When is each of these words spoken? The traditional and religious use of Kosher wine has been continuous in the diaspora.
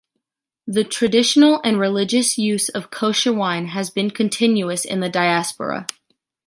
The 0.65 0.83
traditional 0.83 1.61
and 1.63 1.77
religious 1.79 2.35
use 2.35 2.69
of 2.69 2.89
Kosher 2.89 3.31
wine 3.31 3.67
has 3.67 3.91
been 3.91 4.09
continuous 4.09 4.83
in 4.83 4.99
the 4.99 5.09
diaspora. 5.09 5.85